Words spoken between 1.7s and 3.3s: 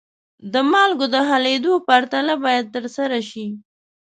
پرتله باید ترسره